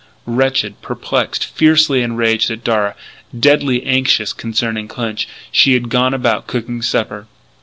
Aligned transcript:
Wretched, 0.25 0.81
perplexed, 0.81 1.45
fiercely 1.45 2.01
enraged 2.01 2.49
at 2.49 2.63
Darragh, 2.63 2.95
deadly 3.39 3.83
anxious 3.85 4.33
concerning 4.33 4.87
Clinch, 4.87 5.27
she 5.51 5.73
had 5.75 5.89
gone 5.89 6.15
about 6.15 6.47
cooking 6.47 6.81
supper. 6.81 7.27